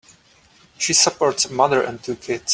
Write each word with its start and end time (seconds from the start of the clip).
She 0.79 0.93
supports 0.95 1.45
a 1.45 1.53
mother 1.53 1.83
and 1.83 2.01
two 2.01 2.15
kids. 2.15 2.49